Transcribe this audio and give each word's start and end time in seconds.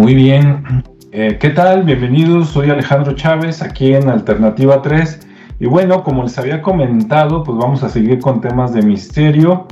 Muy 0.00 0.14
bien. 0.14 0.82
Eh, 1.12 1.36
¿Qué 1.38 1.50
tal? 1.50 1.82
Bienvenidos. 1.82 2.48
Soy 2.48 2.70
Alejandro 2.70 3.12
Chávez 3.12 3.60
aquí 3.60 3.92
en 3.92 4.08
Alternativa 4.08 4.80
3. 4.80 5.28
Y 5.60 5.66
bueno, 5.66 6.02
como 6.04 6.22
les 6.22 6.38
había 6.38 6.62
comentado, 6.62 7.44
pues 7.44 7.58
vamos 7.58 7.82
a 7.82 7.90
seguir 7.90 8.18
con 8.18 8.40
temas 8.40 8.72
de 8.72 8.80
misterio. 8.80 9.66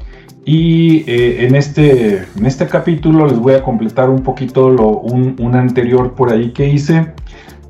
Y 0.45 1.11
eh, 1.11 1.47
en, 1.47 1.55
este, 1.55 2.27
en 2.37 2.45
este 2.45 2.67
capítulo 2.67 3.27
les 3.27 3.39
voy 3.39 3.55
a 3.55 3.63
completar 3.63 4.11
un 4.11 4.23
poquito 4.23 4.69
lo, 4.69 4.99
un, 4.99 5.35
un 5.39 5.57
anterior 5.57 6.13
por 6.13 6.31
ahí 6.31 6.53
que 6.53 6.69
hice, 6.69 7.15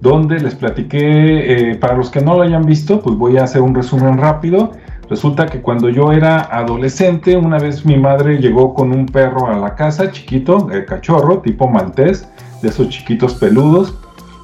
donde 0.00 0.40
les 0.40 0.56
platiqué, 0.56 1.70
eh, 1.70 1.76
para 1.76 1.94
los 1.94 2.10
que 2.10 2.22
no 2.22 2.34
lo 2.34 2.42
hayan 2.42 2.64
visto, 2.64 3.00
pues 3.00 3.14
voy 3.14 3.36
a 3.36 3.44
hacer 3.44 3.62
un 3.62 3.72
resumen 3.72 4.18
rápido. 4.18 4.72
Resulta 5.08 5.46
que 5.46 5.62
cuando 5.62 5.90
yo 5.90 6.10
era 6.10 6.40
adolescente, 6.40 7.36
una 7.36 7.60
vez 7.60 7.86
mi 7.86 7.96
madre 7.96 8.38
llegó 8.38 8.74
con 8.74 8.90
un 8.90 9.06
perro 9.06 9.46
a 9.46 9.56
la 9.56 9.76
casa, 9.76 10.10
chiquito, 10.10 10.68
el 10.72 10.84
cachorro, 10.86 11.38
tipo 11.38 11.68
maltés, 11.68 12.28
de 12.62 12.68
esos 12.68 12.88
chiquitos 12.88 13.34
peludos, 13.34 13.94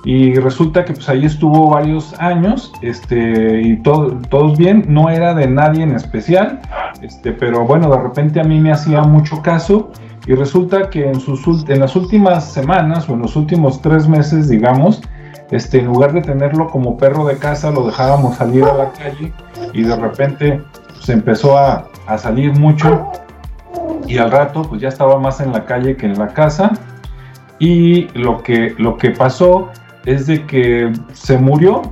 y 0.04 0.34
resulta 0.34 0.84
que 0.84 0.92
pues 0.92 1.08
ahí 1.08 1.24
estuvo 1.24 1.70
varios 1.70 2.14
años, 2.20 2.72
este, 2.82 3.62
y 3.62 3.76
todo, 3.76 4.18
todos 4.28 4.58
bien, 4.58 4.84
no 4.88 5.08
era 5.08 5.32
de 5.34 5.46
nadie 5.46 5.82
en 5.82 5.94
especial, 5.94 6.60
este, 7.00 7.32
pero 7.32 7.64
bueno, 7.64 7.88
de 7.90 7.98
repente 7.98 8.40
a 8.40 8.44
mí 8.44 8.60
me 8.60 8.70
hacía 8.70 9.02
mucho 9.02 9.40
caso, 9.40 9.90
y 10.26 10.34
resulta 10.34 10.90
que 10.90 11.08
en, 11.08 11.20
sus, 11.20 11.68
en 11.68 11.80
las 11.80 11.96
últimas 11.96 12.50
semanas 12.50 13.08
o 13.08 13.14
en 13.14 13.20
los 13.20 13.36
últimos 13.36 13.82
tres 13.82 14.08
meses, 14.08 14.48
digamos, 14.48 15.02
este, 15.50 15.80
en 15.80 15.86
lugar 15.86 16.12
de 16.12 16.22
tenerlo 16.22 16.68
como 16.68 16.96
perro 16.96 17.26
de 17.26 17.36
casa, 17.36 17.70
lo 17.70 17.86
dejábamos 17.86 18.36
salir 18.36 18.64
a 18.64 18.74
la 18.74 18.90
calle. 18.92 19.32
Y 19.74 19.82
de 19.82 19.94
repente 19.94 20.46
se 20.46 20.94
pues, 20.94 21.08
empezó 21.10 21.58
a, 21.58 21.88
a 22.06 22.16
salir 22.16 22.58
mucho. 22.58 23.10
Y 24.06 24.16
al 24.16 24.30
rato 24.30 24.62
pues 24.62 24.80
ya 24.80 24.88
estaba 24.88 25.18
más 25.18 25.40
en 25.40 25.52
la 25.52 25.66
calle 25.66 25.96
que 25.96 26.06
en 26.06 26.18
la 26.18 26.28
casa 26.28 26.72
y 27.58 28.08
lo 28.18 28.42
que, 28.42 28.74
lo 28.78 28.96
que 28.96 29.10
pasó 29.10 29.70
es 30.06 30.26
de 30.26 30.44
que 30.46 30.92
se 31.12 31.38
murió. 31.38 31.82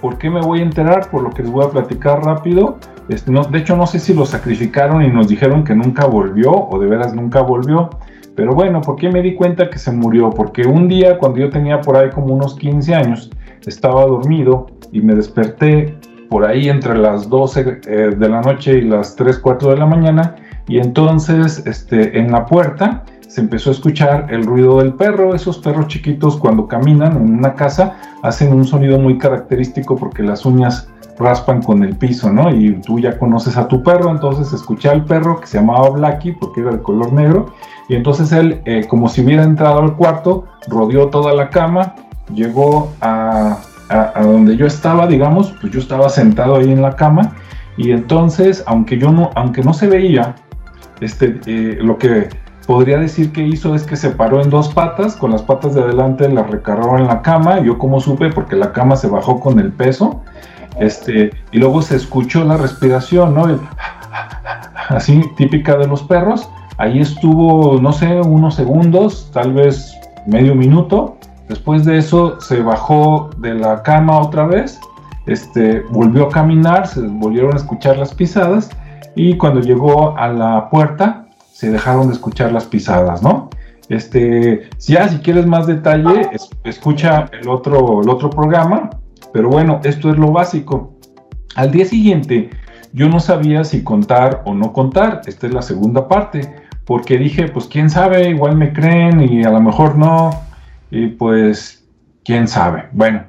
¿Por 0.00 0.18
qué 0.18 0.28
me 0.28 0.40
voy 0.40 0.60
a 0.60 0.62
enterar? 0.64 1.08
Por 1.10 1.22
lo 1.22 1.30
que 1.30 1.42
les 1.42 1.52
voy 1.52 1.64
a 1.64 1.70
platicar 1.70 2.24
rápido. 2.24 2.78
Este, 3.08 3.30
no, 3.30 3.42
de 3.44 3.58
hecho, 3.58 3.76
no 3.76 3.86
sé 3.86 3.98
si 3.98 4.14
lo 4.14 4.26
sacrificaron 4.26 5.02
y 5.02 5.08
nos 5.08 5.28
dijeron 5.28 5.64
que 5.64 5.74
nunca 5.74 6.06
volvió 6.06 6.50
o 6.50 6.78
de 6.78 6.86
veras 6.86 7.14
nunca 7.14 7.40
volvió. 7.40 7.90
Pero 8.34 8.54
bueno, 8.54 8.80
¿por 8.80 8.96
qué 8.96 9.10
me 9.10 9.22
di 9.22 9.34
cuenta 9.34 9.68
que 9.68 9.78
se 9.78 9.92
murió? 9.92 10.30
Porque 10.30 10.62
un 10.62 10.88
día, 10.88 11.18
cuando 11.18 11.38
yo 11.38 11.50
tenía 11.50 11.80
por 11.80 11.96
ahí 11.96 12.10
como 12.10 12.34
unos 12.34 12.56
15 12.56 12.94
años, 12.94 13.30
estaba 13.66 14.04
dormido 14.06 14.66
y 14.90 15.02
me 15.02 15.14
desperté 15.14 15.96
por 16.30 16.46
ahí 16.46 16.68
entre 16.68 16.96
las 16.96 17.28
12 17.28 17.80
eh, 17.86 18.10
de 18.16 18.28
la 18.28 18.40
noche 18.40 18.78
y 18.78 18.82
las 18.82 19.14
3, 19.16 19.38
4 19.38 19.70
de 19.70 19.76
la 19.76 19.86
mañana. 19.86 20.34
Y 20.66 20.78
entonces, 20.78 21.64
este, 21.66 22.18
en 22.18 22.32
la 22.32 22.46
puerta 22.46 23.04
se 23.32 23.40
empezó 23.40 23.70
a 23.70 23.72
escuchar 23.72 24.26
el 24.28 24.44
ruido 24.44 24.80
del 24.80 24.92
perro. 24.92 25.34
Esos 25.34 25.56
perros 25.56 25.88
chiquitos 25.88 26.36
cuando 26.36 26.68
caminan 26.68 27.16
en 27.16 27.34
una 27.38 27.54
casa 27.54 27.96
hacen 28.22 28.52
un 28.52 28.66
sonido 28.66 28.98
muy 28.98 29.16
característico 29.16 29.96
porque 29.96 30.22
las 30.22 30.44
uñas 30.44 30.86
raspan 31.18 31.62
con 31.62 31.82
el 31.82 31.96
piso, 31.96 32.30
¿no? 32.30 32.54
Y 32.54 32.74
tú 32.82 32.98
ya 32.98 33.18
conoces 33.18 33.56
a 33.56 33.68
tu 33.68 33.82
perro, 33.82 34.10
entonces 34.10 34.52
escuché 34.52 34.90
al 34.90 35.06
perro 35.06 35.40
que 35.40 35.46
se 35.46 35.58
llamaba 35.58 35.88
Blacky 35.88 36.32
porque 36.32 36.60
era 36.60 36.72
de 36.72 36.82
color 36.82 37.10
negro 37.14 37.54
y 37.88 37.94
entonces 37.94 38.32
él, 38.32 38.60
eh, 38.66 38.86
como 38.86 39.08
si 39.08 39.22
hubiera 39.22 39.44
entrado 39.44 39.80
al 39.80 39.96
cuarto, 39.96 40.44
rodeó 40.68 41.08
toda 41.08 41.32
la 41.32 41.48
cama, 41.48 41.94
llegó 42.34 42.92
a, 43.00 43.60
donde 44.20 44.58
yo 44.58 44.66
estaba, 44.66 45.06
digamos, 45.06 45.54
pues 45.58 45.72
yo 45.72 45.80
estaba 45.80 46.10
sentado 46.10 46.56
ahí 46.56 46.70
en 46.70 46.82
la 46.82 46.96
cama 46.96 47.32
y 47.78 47.92
entonces, 47.92 48.62
aunque 48.66 48.98
yo 48.98 49.10
no, 49.10 49.30
aunque 49.34 49.62
no 49.62 49.72
se 49.72 49.86
veía, 49.86 50.34
este, 51.00 51.40
eh, 51.46 51.78
lo 51.80 51.96
que 51.96 52.41
podría 52.66 52.98
decir 52.98 53.32
que 53.32 53.42
hizo 53.42 53.74
es 53.74 53.84
que 53.84 53.96
se 53.96 54.10
paró 54.10 54.40
en 54.40 54.50
dos 54.50 54.72
patas, 54.72 55.16
con 55.16 55.30
las 55.30 55.42
patas 55.42 55.74
de 55.74 55.82
adelante 55.82 56.28
las 56.28 56.50
recargó 56.50 56.98
en 56.98 57.06
la 57.06 57.22
cama, 57.22 57.60
yo 57.60 57.78
como 57.78 58.00
supe 58.00 58.30
porque 58.30 58.56
la 58.56 58.72
cama 58.72 58.96
se 58.96 59.08
bajó 59.08 59.40
con 59.40 59.58
el 59.58 59.72
peso, 59.72 60.22
este, 60.78 61.30
y 61.50 61.58
luego 61.58 61.82
se 61.82 61.96
escuchó 61.96 62.44
la 62.44 62.56
respiración, 62.56 63.34
¿no? 63.34 63.44
así 64.88 65.22
típica 65.36 65.76
de 65.76 65.86
los 65.86 66.02
perros, 66.02 66.48
ahí 66.78 67.00
estuvo, 67.00 67.80
no 67.80 67.92
sé, 67.92 68.20
unos 68.20 68.54
segundos, 68.54 69.30
tal 69.32 69.52
vez 69.52 69.94
medio 70.26 70.54
minuto, 70.54 71.16
después 71.48 71.84
de 71.84 71.98
eso 71.98 72.40
se 72.40 72.62
bajó 72.62 73.30
de 73.38 73.54
la 73.54 73.82
cama 73.82 74.18
otra 74.18 74.46
vez, 74.46 74.80
este, 75.26 75.80
volvió 75.90 76.26
a 76.26 76.28
caminar, 76.30 76.86
se 76.86 77.00
volvieron 77.00 77.54
a 77.54 77.56
escuchar 77.56 77.98
las 77.98 78.14
pisadas, 78.14 78.70
y 79.14 79.36
cuando 79.36 79.60
llegó 79.60 80.16
a 80.16 80.28
la 80.28 80.70
puerta, 80.70 81.21
se 81.52 81.70
dejaron 81.70 82.08
de 82.08 82.14
escuchar 82.14 82.50
las 82.50 82.64
pisadas, 82.64 83.22
¿no? 83.22 83.50
Este, 83.88 84.70
si 84.78 84.96
quieres 85.22 85.46
más 85.46 85.66
detalle, 85.66 86.30
escucha 86.64 87.26
el 87.32 87.48
otro, 87.48 88.00
el 88.00 88.08
otro 88.08 88.30
programa, 88.30 88.90
pero 89.32 89.50
bueno, 89.50 89.80
esto 89.84 90.10
es 90.10 90.16
lo 90.16 90.32
básico. 90.32 90.94
Al 91.54 91.70
día 91.70 91.84
siguiente, 91.84 92.50
yo 92.92 93.08
no 93.08 93.20
sabía 93.20 93.64
si 93.64 93.84
contar 93.84 94.42
o 94.46 94.54
no 94.54 94.72
contar, 94.72 95.20
esta 95.26 95.46
es 95.46 95.52
la 95.52 95.62
segunda 95.62 96.08
parte, 96.08 96.54
porque 96.86 97.18
dije, 97.18 97.48
pues 97.48 97.66
quién 97.66 97.90
sabe, 97.90 98.30
igual 98.30 98.56
me 98.56 98.72
creen 98.72 99.20
y 99.20 99.44
a 99.44 99.50
lo 99.50 99.60
mejor 99.60 99.96
no, 99.96 100.30
y 100.90 101.08
pues 101.08 101.86
quién 102.24 102.48
sabe. 102.48 102.84
Bueno, 102.92 103.24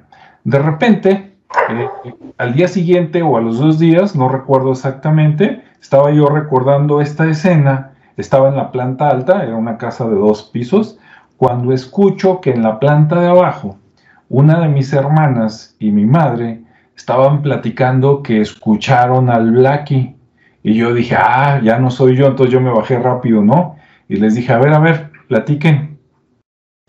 de 0.46 0.60
repente, 0.60 1.36
eh, 1.70 1.90
al 2.38 2.54
día 2.54 2.68
siguiente 2.68 3.22
o 3.22 3.38
a 3.38 3.42
los 3.42 3.60
dos 3.60 3.80
días, 3.80 4.16
no 4.16 4.30
recuerdo 4.30 4.72
exactamente, 4.72 5.62
estaba 5.82 6.12
yo 6.12 6.28
recordando 6.28 7.02
esta 7.02 7.30
escena 7.30 7.93
estaba 8.18 8.50
en 8.50 8.56
la 8.56 8.72
planta 8.72 9.10
alta, 9.10 9.44
era 9.44 9.56
una 9.56 9.78
casa 9.78 10.08
de 10.08 10.16
dos 10.16 10.44
pisos, 10.44 10.98
cuando 11.38 11.74
escucho 11.74 12.42
que 12.42 12.52
en 12.52 12.64
la 12.64 12.80
planta 12.80 13.20
de 13.20 13.28
abajo 13.28 13.78
una 14.34 14.60
de 14.62 14.68
mis 14.68 14.92
hermanas 14.94 15.76
y 15.78 15.92
mi 15.92 16.06
madre 16.06 16.64
estaban 16.96 17.44
platicando 17.44 18.24
que 18.24 18.42
escucharon 18.42 19.30
al 19.30 19.52
Blacky. 19.52 20.16
Y 20.64 20.74
yo 20.74 20.92
dije, 20.92 21.16
ah, 21.16 21.60
ya 21.64 21.78
no 21.78 21.92
soy 21.92 22.16
yo, 22.16 22.26
entonces 22.26 22.52
yo 22.52 22.60
me 22.60 22.72
bajé 22.72 22.98
rápido, 22.98 23.44
¿no? 23.44 23.76
Y 24.10 24.16
les 24.16 24.34
dije, 24.34 24.52
a 24.52 24.58
ver, 24.58 24.74
a 24.74 24.80
ver, 24.80 25.12
platiquen. 25.28 26.00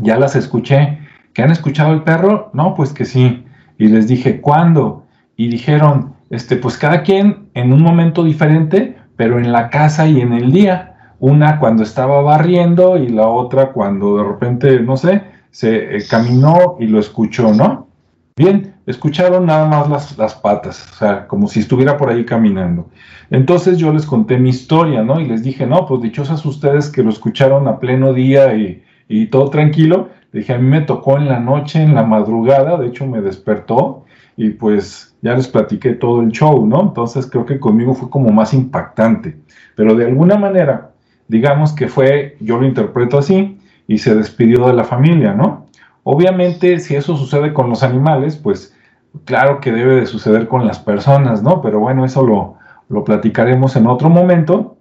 Ya 0.02 0.16
las 0.16 0.36
escuché. 0.36 1.00
¿Que 1.34 1.42
han 1.42 1.50
escuchado 1.50 1.92
el 1.92 2.02
perro? 2.02 2.50
No, 2.54 2.74
pues 2.74 2.94
que 2.94 3.04
sí. 3.04 3.44
Y 3.76 3.88
les 3.88 4.08
dije, 4.08 4.40
¿cuándo? 4.40 5.04
Y 5.36 5.48
dijeron, 5.48 6.14
este, 6.30 6.56
pues 6.56 6.78
cada 6.78 7.02
quien 7.02 7.50
en 7.52 7.74
un 7.74 7.82
momento 7.82 8.24
diferente, 8.24 8.96
pero 9.16 9.38
en 9.38 9.52
la 9.52 9.68
casa 9.68 10.06
y 10.06 10.22
en 10.22 10.32
el 10.32 10.50
día 10.50 10.93
una 11.18 11.58
cuando 11.58 11.82
estaba 11.82 12.20
barriendo 12.22 12.96
y 12.96 13.08
la 13.08 13.28
otra 13.28 13.72
cuando 13.72 14.18
de 14.18 14.24
repente, 14.24 14.80
no 14.80 14.96
sé, 14.96 15.22
se 15.50 15.96
eh, 15.96 16.04
caminó 16.08 16.76
y 16.78 16.86
lo 16.86 16.98
escuchó, 16.98 17.52
¿no? 17.52 17.88
Bien, 18.36 18.74
escucharon 18.86 19.46
nada 19.46 19.68
más 19.68 19.88
las, 19.88 20.18
las, 20.18 20.34
patas, 20.34 20.90
o 20.92 20.94
sea, 20.96 21.28
como 21.28 21.46
si 21.46 21.60
estuviera 21.60 21.96
por 21.96 22.10
ahí 22.10 22.24
caminando. 22.24 22.88
Entonces 23.30 23.78
yo 23.78 23.92
les 23.92 24.06
conté 24.06 24.38
mi 24.38 24.50
historia, 24.50 25.02
¿no? 25.02 25.20
Y 25.20 25.26
les 25.26 25.42
dije, 25.42 25.66
no, 25.66 25.86
pues 25.86 26.02
dichosas 26.02 26.44
ustedes 26.44 26.90
que 26.90 27.04
lo 27.04 27.10
escucharon 27.10 27.68
a 27.68 27.78
pleno 27.78 28.12
día 28.12 28.54
y, 28.56 28.82
y 29.08 29.26
todo 29.26 29.50
tranquilo. 29.50 30.08
Dije, 30.32 30.54
a 30.54 30.58
mí 30.58 30.66
me 30.68 30.80
tocó 30.80 31.16
en 31.16 31.28
la 31.28 31.38
noche, 31.38 31.80
en 31.80 31.94
la 31.94 32.02
madrugada, 32.02 32.76
de 32.76 32.88
hecho 32.88 33.06
me 33.06 33.20
despertó 33.20 34.04
y 34.36 34.50
pues 34.50 35.16
ya 35.22 35.34
les 35.34 35.48
platiqué 35.48 35.92
todo 35.92 36.20
el 36.22 36.32
show, 36.32 36.66
¿no? 36.66 36.82
Entonces 36.82 37.26
creo 37.26 37.46
que 37.46 37.60
conmigo 37.60 37.94
fue 37.94 38.10
como 38.10 38.30
más 38.30 38.52
impactante. 38.52 39.36
Pero 39.76 39.94
de 39.94 40.06
alguna 40.06 40.36
manera, 40.36 40.90
digamos 41.28 41.72
que 41.72 41.88
fue, 41.88 42.36
yo 42.40 42.58
lo 42.58 42.66
interpreto 42.66 43.18
así, 43.18 43.58
y 43.86 43.98
se 43.98 44.14
despidió 44.14 44.66
de 44.66 44.72
la 44.72 44.84
familia, 44.84 45.34
¿no? 45.34 45.66
Obviamente, 46.02 46.78
si 46.78 46.96
eso 46.96 47.16
sucede 47.16 47.52
con 47.52 47.68
los 47.68 47.82
animales, 47.82 48.36
pues 48.36 48.74
claro 49.24 49.60
que 49.60 49.72
debe 49.72 49.96
de 49.96 50.06
suceder 50.06 50.48
con 50.48 50.66
las 50.66 50.78
personas, 50.78 51.42
¿no? 51.42 51.62
Pero 51.62 51.80
bueno, 51.80 52.04
eso 52.04 52.24
lo, 52.24 52.56
lo 52.88 53.04
platicaremos 53.04 53.76
en 53.76 53.86
otro 53.86 54.10
momento. 54.10 54.76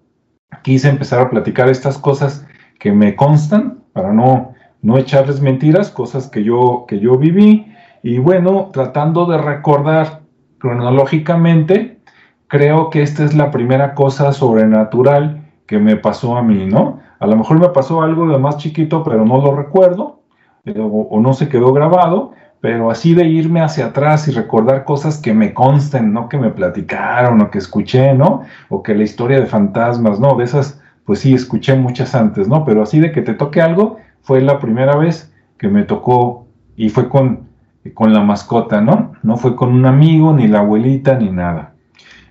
Quise 0.62 0.90
empezar 0.90 1.22
a 1.22 1.30
platicar 1.30 1.69
estas 1.69 1.98
cosas 1.98 2.45
que 2.80 2.92
me 2.92 3.16
constan 3.16 3.80
para 3.94 4.12
no, 4.12 4.54
no 4.81 4.98
echarles 4.98 5.42
mentiras, 5.42 5.90
cosas 5.90 6.28
que 6.30 6.44
yo, 6.44 6.86
que 6.88 7.00
yo 7.00 7.18
viví. 7.18 7.74
Y 8.01 8.18
bueno, 8.18 8.69
tratando 8.74 9.25
de 9.25 9.38
recordar 9.38 10.22
cronológicamente, 10.60 12.00
creo 12.48 12.90
que 12.90 13.01
esta 13.01 13.24
es 13.24 13.34
la 13.34 13.51
primera 13.51 13.94
cosa 13.94 14.34
sobrenatural 14.34 15.43
que 15.65 15.80
me 15.80 15.95
pasó 15.95 16.38
a 16.38 16.44
mí, 16.44 16.65
¿no? 16.65 17.00
A 17.19 17.27
lo 17.27 17.36
mejor 17.36 17.60
me 17.60 17.69
pasó 17.69 18.01
algo 18.01 18.27
de 18.27 18.38
más 18.38 18.57
chiquito, 18.57 19.04
pero 19.04 19.25
no 19.25 19.42
lo 19.42 19.56
recuerdo, 19.56 20.19
eh, 20.65 20.74
o, 20.77 21.19
no 21.19 21.33
se 21.33 21.50
quedó 21.50 21.74
grabado, 21.74 22.31
pero 22.60 22.89
así 22.92 23.13
de 23.13 23.25
irme 23.27 23.62
hacia 23.62 23.88
atrás 23.88 24.27
y 24.27 24.31
recordar 24.31 24.86
cosas 24.86 25.19
que 25.19 25.33
me 25.33 25.54
consten, 25.54 26.13
¿no? 26.13 26.30
Que 26.30 26.38
me 26.38 26.50
platicaron 26.50 27.42
o 27.42 27.51
que 27.51 27.57
escuché, 27.57 28.13
¿no? 28.13 28.44
O 28.69 28.83
que 28.83 28.95
la 28.95 29.04
historia 29.04 29.39
de 29.39 29.45
fantasmas, 29.45 30.19
¿no? 30.19 30.36
De 30.36 30.45
esas, 30.45 30.81
pues 31.06 31.19
sí, 31.19 31.33
escuché 31.33 31.75
muchas 31.75 32.16
antes, 32.16 32.48
¿no? 32.48 32.63
Pero 32.66 32.83
así 32.83 33.00
de 33.00 33.12
que 33.12 33.21
te 33.21 33.33
toque 33.33 33.62
algo, 33.62 33.98
fue 34.21 34.42
la 34.42 34.59
primera 34.59 34.95
vez 34.95 35.33
que 35.57 35.68
me 35.68 35.83
tocó 35.83 36.48
y 36.75 36.89
fue 36.89 37.09
con, 37.09 37.48
con 37.94 38.13
la 38.13 38.21
mascota, 38.21 38.81
¿no? 38.81 39.13
No 39.24 39.38
fue 39.38 39.56
con 39.56 39.74
un 39.74 39.86
amigo, 39.86 40.33
ni 40.33 40.48
la 40.48 40.59
abuelita, 40.59 41.16
ni 41.16 41.30
nada. 41.30 41.74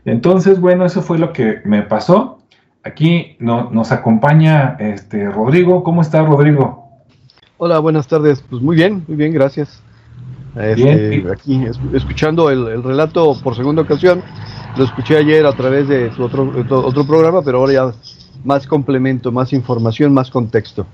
Entonces, 0.04 0.60
bueno, 0.60 0.84
eso 0.84 1.02
fue 1.02 1.18
lo 1.18 1.32
que 1.32 1.60
me 1.64 1.82
pasó 1.82 2.41
Aquí 2.84 3.36
nos 3.38 3.92
acompaña 3.92 4.76
este 4.80 5.30
Rodrigo. 5.30 5.84
¿Cómo 5.84 6.02
está 6.02 6.22
Rodrigo? 6.22 6.88
Hola, 7.58 7.78
buenas 7.78 8.08
tardes. 8.08 8.42
Pues 8.48 8.60
muy 8.60 8.74
bien, 8.74 9.04
muy 9.06 9.16
bien, 9.16 9.32
gracias. 9.32 9.82
Este, 10.56 11.24
aquí 11.32 11.64
escuchando 11.94 12.50
el, 12.50 12.82
relato 12.82 13.36
por 13.42 13.54
segunda 13.54 13.82
ocasión. 13.82 14.22
Lo 14.76 14.84
escuché 14.84 15.16
ayer 15.16 15.46
a 15.46 15.52
través 15.52 15.86
de 15.86 16.10
tu 16.10 16.24
otro, 16.24 16.52
otro 16.84 17.06
programa, 17.06 17.42
pero 17.42 17.58
ahora 17.58 17.72
ya 17.72 17.92
más 18.44 18.66
complemento, 18.66 19.30
más 19.30 19.52
información, 19.52 20.12
más 20.12 20.30
contexto. 20.30 20.86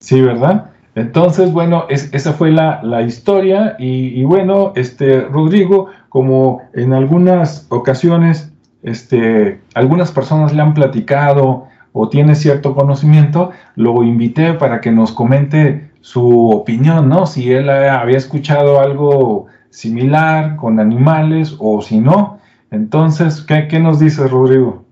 Sí, 0.00 0.20
¿verdad? 0.20 0.70
Entonces, 0.96 1.52
bueno, 1.52 1.86
esa 1.90 2.32
fue 2.32 2.50
la, 2.50 3.02
historia 3.02 3.76
y, 3.78 4.24
bueno, 4.24 4.72
este, 4.76 5.22
Rodrigo, 5.22 5.88
como 6.08 6.62
en 6.72 6.94
algunas 6.94 7.66
ocasiones, 7.68 8.52
este, 8.86 9.60
algunas 9.74 10.12
personas 10.12 10.54
le 10.54 10.62
han 10.62 10.72
platicado 10.72 11.66
o 11.92 12.08
tiene 12.08 12.36
cierto 12.36 12.74
conocimiento, 12.74 13.50
lo 13.74 14.04
invité 14.04 14.54
para 14.54 14.80
que 14.80 14.92
nos 14.92 15.10
comente 15.10 15.90
su 16.00 16.50
opinión, 16.50 17.08
¿no? 17.08 17.26
Si 17.26 17.50
él 17.50 17.68
había 17.68 18.16
escuchado 18.16 18.80
algo 18.80 19.46
similar 19.70 20.54
con 20.54 20.78
animales 20.78 21.56
o 21.58 21.82
si 21.82 21.98
no. 21.98 22.38
Entonces, 22.70 23.40
¿qué, 23.40 23.66
qué 23.66 23.80
nos 23.80 23.98
dice 23.98 24.28
Rodrigo? 24.28 24.84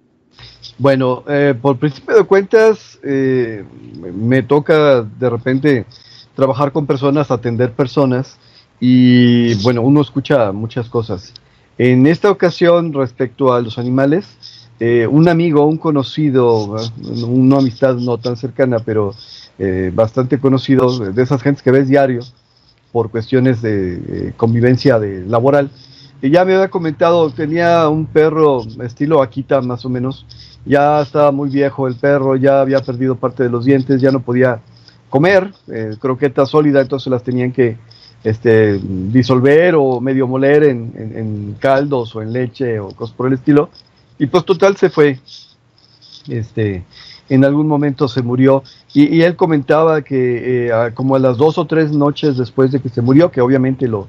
Bueno, 0.76 1.22
eh, 1.28 1.54
por 1.60 1.78
principio 1.78 2.16
de 2.16 2.24
cuentas, 2.24 2.98
eh, 3.04 3.64
me 4.12 4.42
toca 4.42 5.02
de 5.02 5.30
repente 5.30 5.86
trabajar 6.34 6.72
con 6.72 6.84
personas, 6.84 7.30
atender 7.30 7.70
personas 7.70 8.38
y 8.80 9.54
bueno, 9.62 9.82
uno 9.82 10.00
escucha 10.00 10.50
muchas 10.50 10.88
cosas. 10.88 11.32
En 11.78 12.06
esta 12.06 12.30
ocasión, 12.30 12.92
respecto 12.92 13.52
a 13.52 13.60
los 13.60 13.78
animales, 13.78 14.26
eh, 14.80 15.06
un 15.06 15.28
amigo, 15.28 15.66
un 15.66 15.78
conocido, 15.78 16.76
una 17.26 17.58
amistad 17.58 17.96
no 17.96 18.18
tan 18.18 18.36
cercana, 18.36 18.78
pero 18.78 19.14
bastante 19.92 20.40
conocido, 20.40 21.12
de 21.12 21.22
esas 21.22 21.40
gentes 21.40 21.62
que 21.62 21.70
ves 21.70 21.86
diario 21.88 22.22
por 22.90 23.08
cuestiones 23.08 23.62
de 23.62 24.32
convivencia 24.36 24.98
de, 24.98 25.24
laboral, 25.24 25.70
y 26.24 26.30
ya 26.30 26.42
me 26.46 26.54
había 26.54 26.70
comentado, 26.70 27.28
tenía 27.28 27.86
un 27.90 28.06
perro 28.06 28.62
estilo 28.82 29.20
Akita 29.20 29.60
más 29.60 29.84
o 29.84 29.90
menos, 29.90 30.24
ya 30.64 31.02
estaba 31.02 31.30
muy 31.30 31.50
viejo 31.50 31.86
el 31.86 31.96
perro, 31.96 32.34
ya 32.36 32.62
había 32.62 32.80
perdido 32.80 33.14
parte 33.16 33.42
de 33.42 33.50
los 33.50 33.66
dientes, 33.66 34.00
ya 34.00 34.10
no 34.10 34.20
podía 34.20 34.60
comer, 35.10 35.52
eh, 35.68 35.94
croqueta 35.98 36.46
sólida, 36.46 36.80
entonces 36.80 37.10
las 37.10 37.22
tenían 37.22 37.52
que 37.52 37.76
este, 38.24 38.80
disolver 38.82 39.74
o 39.76 40.00
medio 40.00 40.26
moler 40.26 40.64
en, 40.64 41.56
caldos 41.60 42.16
o 42.16 42.22
en 42.22 42.32
leche 42.32 42.80
o 42.80 42.88
cosas 42.88 43.14
por 43.14 43.26
el 43.26 43.34
estilo. 43.34 43.68
Y 44.18 44.26
pues 44.26 44.44
total 44.44 44.76
se 44.76 44.90
fue. 44.90 45.18
Este, 46.28 46.84
en 47.28 47.44
algún 47.44 47.68
momento 47.68 48.08
se 48.08 48.22
murió. 48.22 48.64
Y, 48.94 49.20
él 49.22 49.36
comentaba 49.36 50.02
que 50.02 50.68
eh, 50.68 50.90
como 50.94 51.16
a 51.16 51.18
las 51.18 51.36
dos 51.36 51.58
o 51.58 51.66
tres 51.66 51.92
noches 51.92 52.38
después 52.38 52.72
de 52.72 52.80
que 52.80 52.88
se 52.88 53.02
murió, 53.02 53.30
que 53.30 53.40
obviamente 53.40 53.86
lo, 53.88 54.08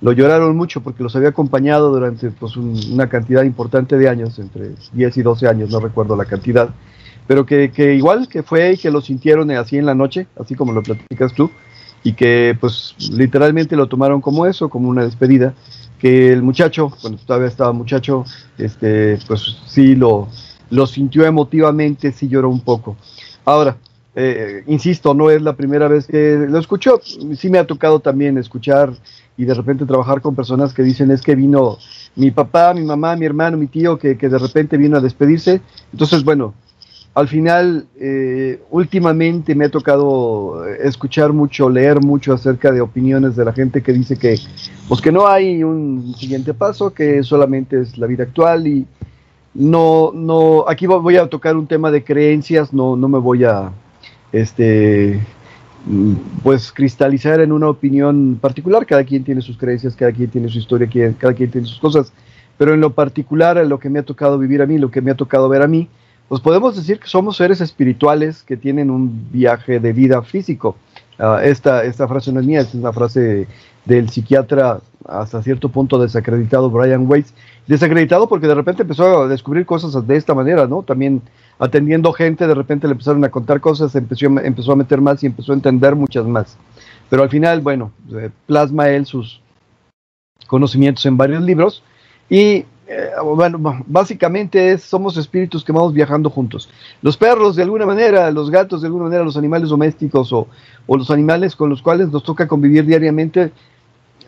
lo 0.00 0.12
lloraron 0.12 0.56
mucho 0.56 0.80
porque 0.80 1.02
los 1.02 1.14
había 1.16 1.30
acompañado 1.30 1.90
durante 1.90 2.30
pues, 2.30 2.56
una 2.56 3.08
cantidad 3.08 3.42
importante 3.42 3.96
de 3.96 4.08
años, 4.08 4.38
entre 4.38 4.70
10 4.92 5.16
y 5.16 5.22
12 5.22 5.48
años, 5.48 5.70
no 5.70 5.80
recuerdo 5.80 6.14
la 6.14 6.24
cantidad, 6.24 6.70
pero 7.26 7.44
que, 7.44 7.72
que, 7.72 7.94
igual 7.94 8.28
que 8.28 8.42
fue 8.42 8.72
y 8.72 8.76
que 8.76 8.90
lo 8.90 9.00
sintieron 9.00 9.50
así 9.50 9.76
en 9.76 9.86
la 9.86 9.94
noche, 9.94 10.26
así 10.38 10.54
como 10.54 10.72
lo 10.72 10.82
platicas 10.82 11.32
tú, 11.34 11.50
y 12.02 12.12
que 12.12 12.56
pues 12.60 12.94
literalmente 13.10 13.76
lo 13.76 13.86
tomaron 13.86 14.20
como 14.20 14.46
eso, 14.46 14.68
como 14.68 14.88
una 14.88 15.04
despedida, 15.04 15.54
que 15.98 16.32
el 16.32 16.42
muchacho, 16.42 16.92
cuando 17.00 17.18
todavía 17.18 17.48
estaba 17.48 17.72
muchacho, 17.72 18.24
este, 18.56 19.18
pues 19.26 19.58
sí 19.66 19.94
lo, 19.94 20.28
lo 20.70 20.86
sintió 20.86 21.24
emotivamente, 21.24 22.12
sí 22.12 22.28
lloró 22.28 22.48
un 22.48 22.60
poco. 22.60 22.96
Ahora, 23.44 23.76
eh, 24.14 24.64
insisto, 24.66 25.14
no 25.14 25.30
es 25.30 25.42
la 25.42 25.54
primera 25.54 25.88
vez 25.88 26.06
que 26.06 26.46
lo 26.48 26.58
escucho, 26.58 27.00
sí 27.36 27.50
me 27.50 27.58
ha 27.58 27.66
tocado 27.66 28.00
también 28.00 28.38
escuchar 28.38 28.92
y 29.36 29.44
de 29.44 29.54
repente 29.54 29.86
trabajar 29.86 30.20
con 30.20 30.34
personas 30.34 30.74
que 30.74 30.82
dicen 30.82 31.10
es 31.10 31.22
que 31.22 31.36
vino 31.36 31.78
mi 32.16 32.32
papá, 32.32 32.74
mi 32.74 32.82
mamá, 32.82 33.14
mi 33.14 33.26
hermano, 33.26 33.56
mi 33.56 33.68
tío, 33.68 33.96
que, 33.96 34.16
de 34.16 34.38
repente 34.38 34.76
vino 34.76 34.96
a 34.96 35.00
despedirse. 35.00 35.60
Entonces, 35.92 36.24
bueno, 36.24 36.52
al 37.18 37.28
final, 37.28 37.86
eh, 38.00 38.60
últimamente 38.70 39.54
me 39.54 39.66
ha 39.66 39.70
tocado 39.70 40.64
escuchar 40.66 41.32
mucho, 41.32 41.68
leer 41.68 42.00
mucho 42.00 42.32
acerca 42.32 42.70
de 42.70 42.80
opiniones 42.80 43.36
de 43.36 43.44
la 43.44 43.52
gente 43.52 43.82
que 43.82 43.92
dice 43.92 44.16
que, 44.16 44.36
pues 44.88 45.00
que 45.00 45.12
no 45.12 45.26
hay 45.26 45.62
un 45.62 46.14
siguiente 46.16 46.54
paso, 46.54 46.92
que 46.92 47.22
solamente 47.22 47.80
es 47.80 47.98
la 47.98 48.06
vida 48.06 48.24
actual 48.24 48.66
y 48.66 48.86
no, 49.54 50.12
no, 50.14 50.64
aquí 50.68 50.86
voy 50.86 51.16
a 51.16 51.26
tocar 51.26 51.56
un 51.56 51.66
tema 51.66 51.90
de 51.90 52.04
creencias, 52.04 52.72
no, 52.72 52.96
no 52.96 53.08
me 53.08 53.18
voy 53.18 53.44
a, 53.44 53.72
este, 54.32 55.20
Mm, 55.86 56.14
pues 56.42 56.70
cristalizar 56.70 57.40
en 57.40 57.52
una 57.52 57.68
opinión 57.68 58.38
particular. 58.40 58.84
Cada 58.84 59.04
quien 59.04 59.24
tiene 59.24 59.40
sus 59.40 59.56
creencias, 59.56 59.96
cada 59.96 60.12
quien 60.12 60.30
tiene 60.30 60.48
su 60.48 60.58
historia, 60.58 60.88
cada 61.18 61.32
quien 61.32 61.50
tiene 61.50 61.66
sus 61.66 61.78
cosas. 61.78 62.12
Pero 62.58 62.74
en 62.74 62.80
lo 62.80 62.92
particular, 62.92 63.56
en 63.58 63.68
lo 63.68 63.78
que 63.78 63.88
me 63.88 64.00
ha 64.00 64.02
tocado 64.02 64.38
vivir 64.38 64.60
a 64.60 64.66
mí, 64.66 64.78
lo 64.78 64.90
que 64.90 65.00
me 65.00 65.10
ha 65.10 65.14
tocado 65.14 65.48
ver 65.48 65.62
a 65.62 65.68
mí, 65.68 65.88
pues 66.28 66.40
podemos 66.40 66.76
decir 66.76 67.00
que 67.00 67.08
somos 67.08 67.36
seres 67.36 67.60
espirituales 67.60 68.42
que 68.42 68.56
tienen 68.56 68.90
un 68.90 69.30
viaje 69.32 69.80
de 69.80 69.92
vida 69.92 70.22
físico. 70.22 70.76
Ah, 71.18 71.40
esta, 71.42 71.84
esta 71.84 72.06
frase 72.06 72.32
no 72.32 72.40
es 72.40 72.46
mía, 72.46 72.60
es 72.60 72.74
una 72.74 72.92
frase 72.92 73.48
del 73.84 74.10
psiquiatra 74.10 74.80
hasta 75.06 75.42
cierto 75.42 75.70
punto 75.70 75.98
desacreditado 75.98 76.70
Brian 76.70 77.10
Weiss. 77.10 77.32
Desacreditado 77.66 78.28
porque 78.28 78.46
de 78.46 78.54
repente 78.54 78.82
empezó 78.82 79.22
a 79.22 79.28
descubrir 79.28 79.64
cosas 79.64 80.06
de 80.06 80.16
esta 80.16 80.34
manera, 80.34 80.66
¿no? 80.66 80.82
También 80.82 81.22
atendiendo 81.58 82.12
gente, 82.12 82.46
de 82.46 82.54
repente 82.54 82.86
le 82.86 82.92
empezaron 82.92 83.24
a 83.24 83.30
contar 83.30 83.60
cosas, 83.60 83.94
empezó, 83.94 84.26
empezó 84.26 84.72
a 84.72 84.76
meter 84.76 85.00
más 85.00 85.22
y 85.22 85.26
empezó 85.26 85.52
a 85.52 85.56
entender 85.56 85.96
muchas 85.96 86.26
más. 86.26 86.56
Pero 87.08 87.22
al 87.22 87.30
final, 87.30 87.60
bueno, 87.60 87.90
eh, 88.12 88.30
plasma 88.46 88.90
él 88.90 89.06
sus 89.06 89.40
conocimientos 90.46 91.04
en 91.06 91.16
varios 91.16 91.42
libros 91.42 91.82
y 92.30 92.64
eh, 92.88 93.10
bueno, 93.22 93.84
básicamente 93.86 94.78
somos 94.78 95.18
espíritus 95.18 95.62
que 95.62 95.72
vamos 95.72 95.92
viajando 95.92 96.30
juntos. 96.30 96.70
Los 97.02 97.18
perros 97.18 97.54
de 97.54 97.62
alguna 97.62 97.84
manera, 97.84 98.30
los 98.30 98.50
gatos 98.50 98.80
de 98.80 98.86
alguna 98.86 99.04
manera, 99.04 99.24
los 99.24 99.36
animales 99.36 99.68
domésticos 99.68 100.32
o, 100.32 100.48
los 100.88 101.10
animales 101.10 101.54
con 101.54 101.68
los 101.68 101.82
cuales 101.82 102.10
nos 102.10 102.24
toca 102.24 102.48
convivir 102.48 102.86
diariamente, 102.86 103.52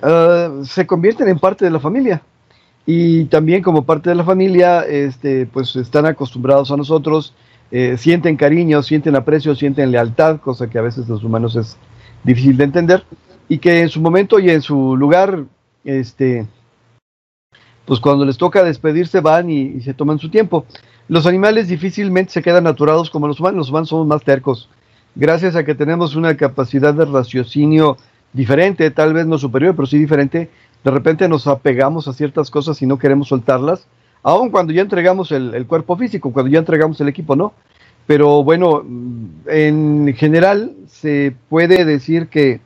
eh, 0.03 0.49
se 0.65 0.87
convierten 0.87 1.29
en 1.29 1.39
parte 1.39 1.65
de 1.65 1.71
la 1.71 1.81
familia 1.81 2.23
y 2.85 3.25
también 3.27 3.63
como 3.63 3.85
parte 3.85 4.11
de 4.11 4.17
la 4.17 4.25
familia, 4.25 4.83
este, 4.83 5.47
pues 5.47 5.75
están 5.77 6.05
acostumbrados 6.05 6.71
a 6.71 6.77
nosotros, 6.77 7.33
eh, 7.71 7.97
sienten 7.97 8.37
cariño, 8.37 8.83
sienten 8.83 9.17
aprecio, 9.17 9.55
sienten 9.55 9.91
lealtad, 9.91 10.39
cosa 10.41 10.69
que 10.69 10.79
a 10.79 10.83
veces 10.83 11.09
los 11.09 11.25
humanos 11.25 11.57
es 11.57 11.79
difícil 12.25 12.59
de 12.59 12.65
entender, 12.65 13.05
y 13.49 13.57
que 13.59 13.81
en 13.81 13.89
su 13.89 14.01
momento 14.01 14.39
y 14.39 14.51
en 14.51 14.61
su 14.61 14.97
lugar, 14.97 15.45
este, 15.85 16.47
pues 17.91 17.99
cuando 17.99 18.25
les 18.25 18.39
toca 18.39 18.63
despedirse 18.63 19.19
van 19.19 19.51
y, 19.51 19.81
se 19.81 19.95
toman 19.95 20.21
su 20.21 20.29
tiempo. 20.29 20.65
Los 21.09 21.27
animales 21.27 21.67
difícilmente 21.67 22.31
se 22.31 22.41
quedan 22.41 22.63
naturados 22.63 23.11
como 23.11 23.27
los 23.27 23.41
humanos, 23.41 23.57
los 23.57 23.71
humanos 23.71 23.89
somos 23.89 24.07
más 24.07 24.23
tercos, 24.23 24.69
gracias 25.17 25.57
a 25.57 25.65
que 25.65 25.75
tenemos 25.75 26.15
una 26.15 26.37
capacidad 26.37 26.95
de 26.95 27.05
raciocinio 27.05 27.97
diferente, 28.33 28.93
tal 28.93 29.13
vez 29.13 29.27
no 29.27 29.39
superior, 29.39 29.75
pero 29.75 29.87
sí 29.87 29.99
diferente, 29.99 30.49
de 30.85 30.91
repente 30.93 31.29
nos 31.29 31.49
apegamos 31.49 32.07
a 32.07 32.13
ciertas 32.13 32.49
cosas 32.49 32.81
y 32.81 32.87
no 32.87 32.97
queremos 32.97 33.27
soltarlas, 33.27 33.89
aun 34.23 34.51
cuando 34.51 34.73
ya 34.73 34.83
entregamos 34.83 35.33
el, 35.33 35.67
cuerpo 35.67 35.97
físico, 35.97 36.33
cuando 36.33 36.53
ya 36.53 36.61
entregamos 36.61 37.01
el 37.01 37.09
equipo, 37.09 37.35
¿no? 37.35 37.55
Pero 38.07 38.45
bueno, 38.45 38.85
en 39.49 40.15
general 40.17 40.77
se 40.87 41.35
puede 41.49 41.85
decir 41.85 42.29
que, 42.29 42.61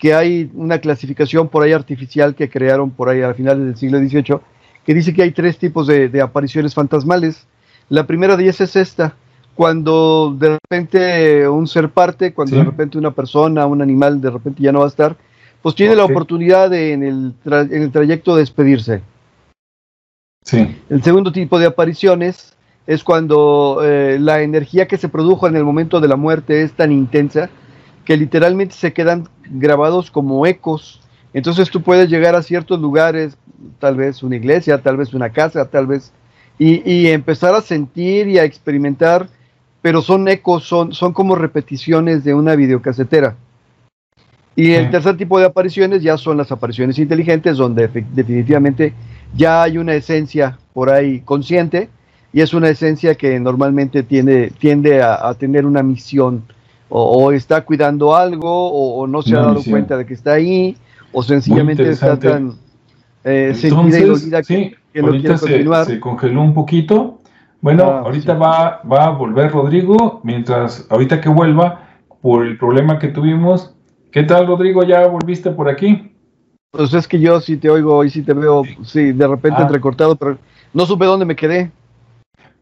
que 0.00 0.14
hay 0.14 0.50
una 0.54 0.78
clasificación 0.78 1.48
por 1.48 1.62
ahí 1.62 1.72
artificial 1.72 2.34
que 2.34 2.48
crearon 2.48 2.90
por 2.90 3.10
ahí 3.10 3.20
a 3.20 3.34
finales 3.34 3.66
del 3.66 3.76
siglo 3.76 3.98
XVIII, 3.98 4.40
que 4.84 4.94
dice 4.94 5.12
que 5.12 5.22
hay 5.22 5.30
tres 5.30 5.58
tipos 5.58 5.86
de, 5.86 6.20
apariciones 6.22 6.74
fantasmales. 6.74 7.46
La 7.90 8.06
primera 8.06 8.34
de 8.34 8.44
ellas 8.44 8.62
es 8.62 8.76
esta, 8.76 9.14
cuando 9.54 10.34
de 10.38 10.58
repente 10.58 11.46
un 11.46 11.68
ser 11.68 11.90
parte, 11.90 12.32
cuando 12.32 12.56
de 12.56 12.64
repente 12.64 12.96
una 12.96 13.10
persona, 13.10 13.66
un 13.66 13.82
animal 13.82 14.22
de 14.22 14.30
repente 14.30 14.62
ya 14.62 14.72
no 14.72 14.78
va 14.78 14.86
a 14.86 14.88
estar, 14.88 15.16
pues 15.60 15.74
tiene 15.74 15.94
la 15.94 16.06
oportunidad 16.06 16.70
de, 16.70 16.94
en, 16.94 17.02
el 17.02 17.34
en 17.44 17.82
el 17.82 17.92
trayecto 17.92 18.34
de 18.34 18.40
despedirse. 18.40 19.02
Sí. 20.42 20.78
El 20.88 21.02
segundo 21.02 21.30
tipo 21.30 21.58
de 21.58 21.66
apariciones 21.66 22.56
es 22.86 23.04
cuando 23.04 23.80
eh, 23.84 24.16
la 24.18 24.40
energía 24.40 24.88
que 24.88 24.96
se 24.96 25.10
produjo 25.10 25.46
en 25.46 25.56
el 25.56 25.64
momento 25.64 26.00
de 26.00 26.08
la 26.08 26.16
muerte 26.16 26.62
es 26.62 26.72
tan 26.72 26.90
intensa 26.90 27.50
que 28.10 28.16
literalmente 28.16 28.74
se 28.74 28.92
quedan 28.92 29.28
grabados 29.48 30.10
como 30.10 30.44
ecos. 30.44 31.00
Entonces 31.32 31.70
tú 31.70 31.80
puedes 31.80 32.10
llegar 32.10 32.34
a 32.34 32.42
ciertos 32.42 32.80
lugares, 32.80 33.38
tal 33.78 33.94
vez 33.94 34.24
una 34.24 34.34
iglesia, 34.34 34.78
tal 34.78 34.96
vez 34.96 35.14
una 35.14 35.30
casa, 35.30 35.66
tal 35.66 35.86
vez, 35.86 36.10
y, 36.58 36.82
y 36.90 37.06
empezar 37.06 37.54
a 37.54 37.60
sentir 37.60 38.26
y 38.26 38.40
a 38.40 38.42
experimentar, 38.42 39.28
pero 39.80 40.02
son 40.02 40.26
ecos, 40.26 40.64
son, 40.64 40.92
son 40.92 41.12
como 41.12 41.36
repeticiones 41.36 42.24
de 42.24 42.34
una 42.34 42.56
videocasetera. 42.56 43.36
Y 44.56 44.72
el 44.72 44.90
tercer 44.90 45.16
tipo 45.16 45.38
de 45.38 45.46
apariciones 45.46 46.02
ya 46.02 46.18
son 46.18 46.36
las 46.36 46.50
apariciones 46.50 46.98
inteligentes, 46.98 47.58
donde 47.58 47.86
definitivamente 47.86 48.92
ya 49.36 49.62
hay 49.62 49.78
una 49.78 49.94
esencia 49.94 50.58
por 50.72 50.90
ahí 50.90 51.20
consciente 51.20 51.88
y 52.32 52.40
es 52.40 52.54
una 52.54 52.70
esencia 52.70 53.14
que 53.14 53.38
normalmente 53.38 54.02
tiende, 54.02 54.52
tiende 54.58 55.00
a, 55.00 55.32
tener 55.34 55.64
una 55.64 55.84
misión 55.84 56.42
o, 56.90 57.32
está 57.32 57.64
cuidando 57.64 58.14
algo, 58.14 58.98
o, 58.98 59.06
no 59.06 59.22
se 59.22 59.34
ha 59.34 59.40
dado 59.40 59.62
cuenta 59.62 59.96
de 59.96 60.04
que 60.04 60.14
está 60.14 60.34
ahí, 60.34 60.76
o 61.12 61.22
sencillamente 61.22 61.88
está 61.88 62.18
tan 62.18 62.54
eh, 63.24 63.52
Entonces, 63.62 64.46
sí, 64.46 64.74
ahorita 64.98 65.38
se, 65.84 66.00
congeló 66.00 66.42
un 66.42 66.54
poquito. 66.54 67.18
Bueno, 67.60 67.84
ah, 67.84 68.02
ahorita 68.06 68.34
va, 68.34 68.80
va 68.90 69.04
a 69.06 69.10
volver 69.10 69.52
Rodrigo, 69.52 70.20
mientras 70.24 70.86
ahorita 70.88 71.20
que 71.20 71.28
vuelva, 71.28 71.88
por 72.22 72.46
el 72.46 72.58
problema 72.58 72.98
que 72.98 73.08
tuvimos. 73.08 73.74
¿Qué 74.10 74.22
tal, 74.22 74.46
Rodrigo? 74.46 74.82
¿Ya 74.82 75.06
volviste 75.06 75.50
por 75.50 75.68
aquí? 75.68 76.12
Pues 76.70 76.94
es 76.94 77.06
que 77.06 77.20
yo 77.20 77.40
sí 77.40 77.56
te 77.56 77.68
oigo 77.68 78.04
y 78.04 78.10
sí 78.10 78.22
te 78.22 78.32
veo, 78.32 78.62
sí, 78.82 79.12
de 79.12 79.26
repente 79.26 79.58
ah. 79.60 79.62
entrecortado, 79.62 80.16
pero 80.16 80.38
no 80.72 80.86
supe 80.86 81.04
dónde 81.04 81.26
me 81.26 81.36
quedé. 81.36 81.70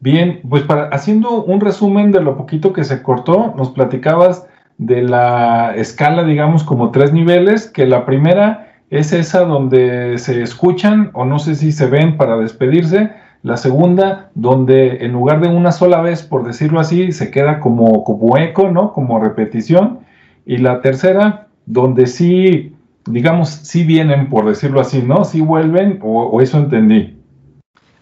Bien, 0.00 0.40
pues 0.48 0.62
para 0.62 0.88
haciendo 0.90 1.42
un 1.42 1.60
resumen 1.60 2.12
de 2.12 2.20
lo 2.20 2.36
poquito 2.36 2.72
que 2.72 2.84
se 2.84 3.02
cortó, 3.02 3.54
nos 3.56 3.70
platicabas 3.70 4.46
de 4.78 5.02
la 5.02 5.74
escala, 5.74 6.22
digamos, 6.22 6.62
como 6.62 6.92
tres 6.92 7.12
niveles, 7.12 7.68
que 7.68 7.84
la 7.84 8.06
primera 8.06 8.74
es 8.90 9.12
esa 9.12 9.40
donde 9.40 10.18
se 10.18 10.40
escuchan 10.42 11.10
o 11.14 11.24
no 11.24 11.40
sé 11.40 11.56
si 11.56 11.72
se 11.72 11.86
ven 11.86 12.16
para 12.16 12.36
despedirse. 12.38 13.10
La 13.42 13.56
segunda, 13.56 14.30
donde 14.34 15.04
en 15.04 15.12
lugar 15.12 15.40
de 15.40 15.48
una 15.48 15.72
sola 15.72 16.00
vez, 16.00 16.22
por 16.22 16.44
decirlo 16.44 16.78
así, 16.78 17.10
se 17.10 17.30
queda 17.30 17.58
como, 17.58 18.04
como 18.04 18.36
eco, 18.36 18.70
¿no? 18.70 18.92
Como 18.92 19.18
repetición. 19.20 20.00
Y 20.46 20.58
la 20.58 20.80
tercera, 20.80 21.48
donde 21.66 22.06
sí, 22.06 22.72
digamos, 23.06 23.48
sí 23.48 23.84
vienen, 23.84 24.28
por 24.28 24.46
decirlo 24.46 24.80
así, 24.80 25.02
¿no? 25.02 25.24
Sí 25.24 25.40
vuelven, 25.40 25.98
o 26.02 26.40
eso 26.40 26.58
entendí. 26.58 27.17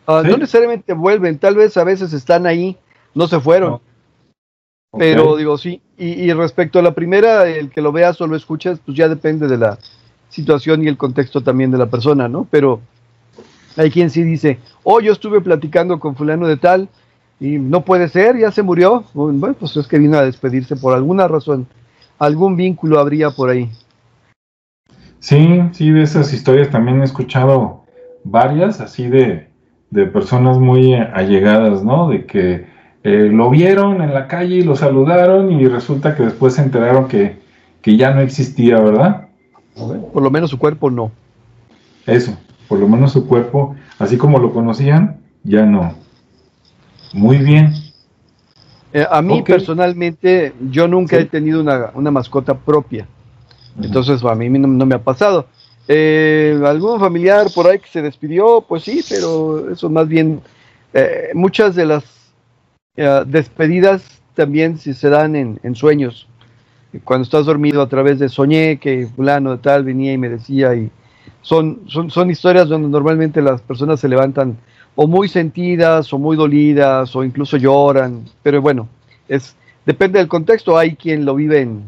Ah, 0.06 0.22
no 0.24 0.36
necesariamente 0.36 0.92
vuelven, 0.92 1.38
tal 1.38 1.56
vez 1.56 1.76
a 1.76 1.84
veces 1.84 2.12
están 2.12 2.46
ahí, 2.46 2.76
no 3.14 3.26
se 3.26 3.40
fueron. 3.40 3.80
Pero 4.96 5.36
digo, 5.36 5.58
sí. 5.58 5.82
Y, 5.98 6.32
respecto 6.32 6.78
a 6.78 6.82
la 6.82 6.94
primera, 6.94 7.46
el 7.48 7.70
que 7.70 7.80
lo 7.80 7.92
veas 7.92 8.20
o 8.20 8.26
lo 8.26 8.36
escuchas, 8.36 8.78
pues 8.84 8.96
ya 8.96 9.08
depende 9.08 9.48
de 9.48 9.56
la 9.56 9.78
situación 10.28 10.82
y 10.82 10.88
el 10.88 10.96
contexto 10.96 11.40
también 11.40 11.70
de 11.70 11.78
la 11.78 11.86
persona, 11.86 12.28
¿no? 12.28 12.46
Pero 12.50 12.80
hay 13.76 13.90
quien 13.90 14.10
sí 14.10 14.22
dice, 14.22 14.58
oh, 14.84 15.00
yo 15.00 15.12
estuve 15.12 15.40
platicando 15.40 15.98
con 15.98 16.14
fulano 16.14 16.46
de 16.46 16.56
tal 16.56 16.88
y 17.40 17.58
no 17.58 17.84
puede 17.84 18.08
ser, 18.08 18.38
ya 18.38 18.50
se 18.50 18.62
murió. 18.62 19.04
Bueno, 19.14 19.54
pues 19.58 19.76
es 19.76 19.86
que 19.86 19.98
vino 19.98 20.18
a 20.18 20.24
despedirse 20.24 20.76
por 20.76 20.94
alguna 20.94 21.28
razón. 21.28 21.66
Algún 22.18 22.56
vínculo 22.56 22.98
habría 22.98 23.30
por 23.30 23.50
ahí. 23.50 23.70
Sí, 25.18 25.60
sí, 25.72 25.90
de 25.90 26.02
esas 26.02 26.32
historias 26.32 26.70
también 26.70 27.00
he 27.00 27.04
escuchado 27.04 27.84
varias, 28.22 28.80
así 28.80 29.08
de, 29.08 29.48
de 29.90 30.06
personas 30.06 30.58
muy 30.58 30.94
allegadas, 30.94 31.84
¿no? 31.84 32.08
De 32.08 32.26
que 32.26 32.66
eh, 33.04 33.28
lo 33.32 33.50
vieron 33.50 34.02
en 34.02 34.12
la 34.12 34.26
calle 34.26 34.56
y 34.56 34.62
lo 34.62 34.74
saludaron 34.74 35.52
y 35.52 35.66
resulta 35.68 36.16
que 36.16 36.24
después 36.24 36.54
se 36.54 36.62
enteraron 36.62 37.08
que, 37.08 37.44
ya 37.84 38.12
no 38.12 38.20
existía, 38.20 38.80
¿verdad? 38.80 39.28
Por 40.12 40.20
lo 40.20 40.28
menos 40.28 40.50
su 40.50 40.58
cuerpo 40.58 40.90
no. 40.90 41.12
Eso, 42.04 42.36
por 42.66 42.80
lo 42.80 42.88
menos 42.88 43.12
su 43.12 43.28
cuerpo, 43.28 43.76
así 44.00 44.16
como 44.16 44.40
lo 44.40 44.52
conocían, 44.52 45.18
ya 45.44 45.64
no. 45.64 45.94
Muy 47.12 47.38
bien. 47.38 47.72
Eh, 48.92 49.06
a 49.08 49.22
mí 49.22 49.42
personalmente, 49.42 50.52
yo 50.70 50.88
nunca 50.88 51.16
he 51.16 51.26
tenido 51.26 51.60
una, 51.60 52.10
mascota 52.10 52.54
propia. 52.54 53.06
Entonces, 53.80 54.24
a 54.24 54.34
mí 54.34 54.48
no, 54.48 54.86
me 54.86 54.94
ha 54.94 55.02
pasado. 55.02 55.46
Eh, 55.88 56.60
¿Algún 56.64 56.98
familiar 56.98 57.46
por 57.54 57.66
ahí 57.66 57.78
que 57.78 57.88
se 57.88 58.02
despidió? 58.02 58.64
Pues 58.66 58.82
sí, 58.82 59.04
pero 59.08 59.70
eso 59.70 59.88
más 59.88 60.08
bien, 60.08 60.40
eh, 60.92 61.30
muchas 61.34 61.74
de 61.74 61.86
las 61.86 62.04
eh, 62.96 63.22
despedidas 63.26 64.20
también 64.34 64.78
se 64.78 65.08
dan 65.08 65.36
en, 65.36 65.74
sueños. 65.74 66.28
Cuando 67.04 67.24
estás 67.24 67.46
dormido 67.46 67.82
a 67.82 67.88
través 67.88 68.18
de 68.18 68.28
soñé 68.28 68.78
que 68.78 69.06
fulano 69.14 69.52
de 69.52 69.58
tal 69.58 69.84
venía 69.84 70.12
y 70.12 70.18
me 70.18 70.28
decía 70.28 70.74
y 70.74 70.90
son, 71.42 71.82
son, 71.86 72.10
son 72.10 72.30
historias 72.30 72.68
donde 72.68 72.88
normalmente 72.88 73.40
las 73.42 73.60
personas 73.60 74.00
se 74.00 74.08
levantan 74.08 74.56
o 74.94 75.06
muy 75.06 75.28
sentidas 75.28 76.12
o 76.12 76.18
muy 76.18 76.36
dolidas 76.36 77.14
o 77.14 77.22
incluso 77.22 77.56
lloran, 77.56 78.24
pero 78.42 78.60
bueno, 78.62 78.88
es 79.28 79.54
depende 79.84 80.18
del 80.18 80.28
contexto, 80.28 80.76
hay 80.76 80.96
quien 80.96 81.24
lo 81.24 81.34
vive 81.34 81.60
en, 81.60 81.84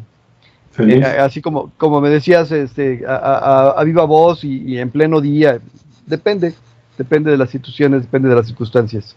eh, 0.79 1.05
así 1.05 1.41
como, 1.41 1.71
como 1.77 2.01
me 2.01 2.09
decías, 2.09 2.53
este, 2.53 3.03
a, 3.07 3.83
viva 3.85 4.05
voz 4.05 4.45
y, 4.45 4.79
en 4.79 4.91
pleno 4.91 5.21
día. 5.21 5.59
Depende, 6.07 6.55
depende 6.97 7.31
de 7.31 7.37
las 7.37 7.51
situaciones, 7.51 8.03
depende 8.03 8.29
de 8.29 8.35
las 8.37 8.47
circunstancias. 8.47 9.17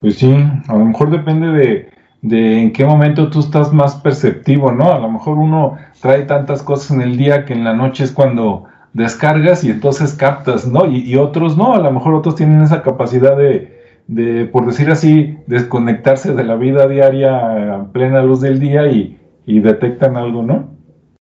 Pues 0.00 0.16
sí, 0.16 0.34
a 0.68 0.76
lo 0.76 0.84
mejor 0.84 1.10
depende 1.10 1.48
de, 1.48 1.88
de 2.22 2.62
en 2.62 2.72
qué 2.72 2.84
momento 2.84 3.30
tú 3.30 3.40
estás 3.40 3.72
más 3.72 3.96
perceptivo, 3.96 4.72
¿no? 4.72 4.92
A 4.92 4.98
lo 4.98 5.10
mejor 5.10 5.38
uno 5.38 5.76
trae 6.00 6.22
tantas 6.22 6.62
cosas 6.62 6.90
en 6.90 7.00
el 7.00 7.16
día 7.16 7.44
que 7.44 7.52
en 7.52 7.64
la 7.64 7.74
noche 7.74 8.04
es 8.04 8.12
cuando 8.12 8.64
descargas 8.92 9.64
y 9.64 9.70
entonces 9.70 10.14
captas, 10.14 10.66
¿no? 10.66 10.86
Y, 10.86 10.98
y 11.10 11.16
otros 11.16 11.56
no, 11.56 11.74
a 11.74 11.78
lo 11.78 11.90
mejor 11.90 12.14
otros 12.14 12.36
tienen 12.36 12.62
esa 12.62 12.82
capacidad 12.82 13.36
de, 13.36 13.74
de, 14.06 14.44
por 14.46 14.66
decir 14.66 14.90
así, 14.90 15.38
desconectarse 15.46 16.34
de 16.34 16.44
la 16.44 16.56
vida 16.56 16.86
diaria 16.86 17.74
a 17.74 17.92
plena 17.92 18.22
luz 18.22 18.40
del 18.40 18.58
día 18.60 18.86
y, 18.88 19.18
y 19.46 19.60
detectan 19.60 20.16
algo, 20.16 20.42
¿no? 20.42 20.70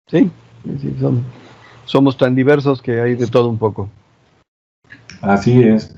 Sí, 0.06 0.30
somos 1.84 2.16
tan 2.16 2.34
diversos 2.34 2.82
que 2.82 3.00
hay 3.00 3.14
de 3.14 3.26
todo 3.26 3.48
un 3.48 3.58
poco. 3.58 3.88
Así 5.20 5.62
es. 5.62 5.96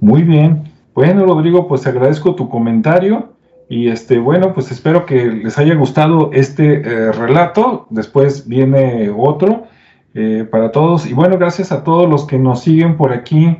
Muy 0.00 0.22
bien. 0.22 0.72
Bueno, 0.94 1.24
Rodrigo, 1.26 1.68
pues 1.68 1.86
agradezco 1.86 2.34
tu 2.34 2.48
comentario 2.48 3.32
y 3.68 3.88
este, 3.88 4.18
bueno, 4.18 4.52
pues 4.52 4.70
espero 4.70 5.06
que 5.06 5.26
les 5.26 5.58
haya 5.58 5.74
gustado 5.74 6.30
este 6.32 6.74
eh, 6.74 7.12
relato. 7.12 7.86
Después 7.90 8.46
viene 8.46 9.10
otro 9.16 9.66
eh, 10.14 10.46
para 10.50 10.72
todos. 10.72 11.06
Y 11.06 11.14
bueno, 11.14 11.38
gracias 11.38 11.72
a 11.72 11.82
todos 11.82 12.08
los 12.08 12.26
que 12.26 12.38
nos 12.38 12.62
siguen 12.62 12.96
por 12.96 13.12
aquí, 13.12 13.56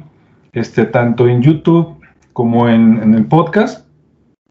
este, 0.52 0.85
tanto 0.85 1.26
en 1.26 1.40
YouTube 1.40 1.97
como 2.32 2.68
en, 2.68 3.14
el 3.14 3.25
podcast. 3.26 3.87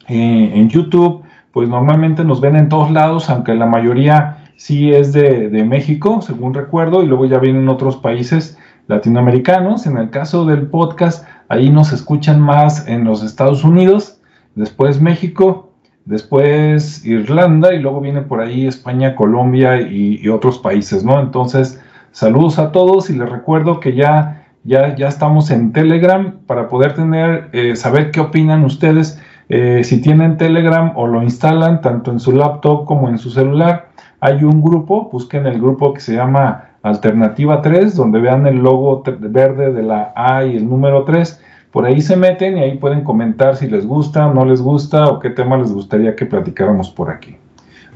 Eh, 0.07 0.51
en 0.55 0.67
YouTube 0.69 1.20
pues 1.53 1.67
normalmente 1.67 2.23
nos 2.23 2.41
ven 2.41 2.55
en 2.55 2.69
todos 2.69 2.91
lados, 2.91 3.29
aunque 3.29 3.53
la 3.55 3.65
mayoría 3.65 4.37
sí 4.55 4.93
es 4.93 5.11
de, 5.11 5.49
México, 5.67 6.21
según 6.21 6.53
recuerdo, 6.53 7.03
y 7.03 7.07
luego 7.07 7.25
ya 7.25 7.39
vienen 7.39 7.67
otros 7.67 7.97
países 7.97 8.57
latinoamericanos. 8.87 9.85
En 9.85 9.97
el 9.97 10.09
caso 10.09 10.45
del 10.45 10.67
podcast, 10.67 11.25
ahí 11.49 11.69
nos 11.69 11.91
escuchan 11.91 12.39
más 12.39 12.87
en 12.87 13.03
los 13.03 13.23
Estados 13.23 13.63
Unidos, 13.63 14.19
después 14.55 15.01
México, 15.01 15.71
después 16.05 17.05
Irlanda 17.05 17.73
y 17.73 17.79
luego 17.79 18.01
viene 18.01 18.21
por 18.21 18.39
ahí 18.39 18.67
España, 18.67 19.15
Colombia 19.15 19.81
y, 19.81 20.27
otros 20.29 20.59
países, 20.59 21.03
¿no? 21.03 21.19
Entonces, 21.19 21.81
saludos 22.11 22.59
a 22.59 22.71
todos 22.71 23.09
y 23.09 23.17
les 23.17 23.29
recuerdo 23.29 23.79
que 23.79 23.95
ya, 23.95 24.45
ya, 24.63 24.95
ya 24.95 25.07
estamos 25.07 25.51
en 25.51 25.73
Telegram 25.73 26.37
para 26.45 26.69
poder 26.69 26.93
tener, 26.93 27.49
eh, 27.51 27.75
saber 27.75 28.11
qué 28.11 28.19
opinan 28.19 28.63
ustedes 28.63 29.19
eh, 29.53 29.83
si 29.83 30.01
tienen 30.01 30.37
Telegram 30.37 30.93
o 30.95 31.07
lo 31.07 31.21
instalan 31.21 31.81
tanto 31.81 32.09
en 32.09 32.21
su 32.21 32.31
laptop 32.31 32.85
como 32.85 33.09
en 33.09 33.17
su 33.17 33.29
celular, 33.29 33.89
hay 34.21 34.45
un 34.45 34.61
grupo, 34.61 35.09
busquen 35.11 35.45
el 35.45 35.59
grupo 35.59 35.93
que 35.93 35.99
se 35.99 36.15
llama 36.15 36.69
Alternativa 36.83 37.61
3, 37.61 37.93
donde 37.97 38.21
vean 38.21 38.47
el 38.47 38.59
logo 38.59 39.03
verde 39.05 39.73
de 39.73 39.83
la 39.83 40.13
A 40.15 40.45
y 40.45 40.55
el 40.55 40.69
número 40.69 41.03
3. 41.03 41.41
Por 41.69 41.85
ahí 41.85 41.99
se 41.99 42.15
meten 42.15 42.57
y 42.57 42.61
ahí 42.61 42.77
pueden 42.77 43.03
comentar 43.03 43.57
si 43.57 43.67
les 43.67 43.85
gusta, 43.85 44.33
no 44.33 44.45
les 44.45 44.61
gusta 44.61 45.07
o 45.07 45.19
qué 45.19 45.31
tema 45.31 45.57
les 45.57 45.73
gustaría 45.73 46.15
que 46.15 46.25
platicáramos 46.25 46.89
por 46.89 47.09
aquí. 47.09 47.35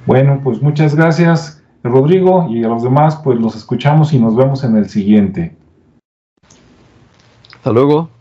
Bueno, 0.05 0.41
pues 0.43 0.61
muchas 0.61 0.93
gracias 0.93 1.63
Rodrigo 1.83 2.47
y 2.49 2.65
a 2.65 2.67
los 2.67 2.83
demás 2.83 3.21
pues 3.23 3.39
los 3.39 3.55
escuchamos 3.55 4.11
y 4.11 4.19
nos 4.19 4.35
vemos 4.35 4.65
en 4.65 4.75
el 4.75 4.89
siguiente. 4.89 5.55
Hasta 7.55 7.71
luego. 7.71 8.14